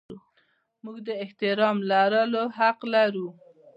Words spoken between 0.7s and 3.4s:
موږ د احترام لرلو حق لرو.